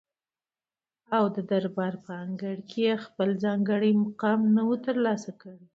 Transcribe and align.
او 1.15 1.23
ددربار 1.35 1.93
په 2.03 2.11
انګړ 2.25 2.55
کي 2.69 2.79
یې 2.87 2.95
خپل 3.05 3.29
ځانګړی 3.43 3.91
مقام 4.05 4.39
نه 4.55 4.61
وو 4.67 4.75
تر 4.85 4.95
لاسه 5.05 5.31
کړی 5.41 5.63